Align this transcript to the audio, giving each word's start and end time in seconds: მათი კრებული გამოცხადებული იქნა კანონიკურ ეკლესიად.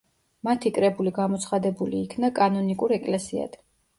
მათი 0.47 0.71
კრებული 0.77 1.13
გამოცხადებული 1.17 2.01
იქნა 2.07 2.31
კანონიკურ 2.39 2.97
ეკლესიად. 3.01 3.59